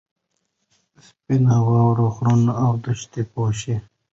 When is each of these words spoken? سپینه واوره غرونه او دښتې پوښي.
سپینه 1.05 1.55
واوره 1.67 2.07
غرونه 2.15 2.53
او 2.63 2.71
دښتې 2.83 3.21
پوښي. 3.33 3.75